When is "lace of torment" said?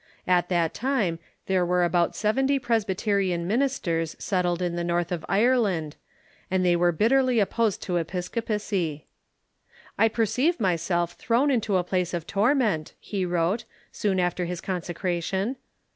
11.91-12.95